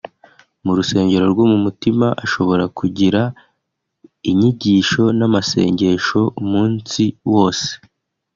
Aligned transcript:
mu 0.63 0.71
rusengero 0.77 1.25
rwo 1.33 1.43
mu 1.51 1.57
mutima 1.65 2.07
ashobora 2.23 2.63
kugira 2.77 3.21
inyigisho 4.29 5.03
n’amasengesho 5.17 6.19
umunsi 6.41 7.03
wose 7.33 7.69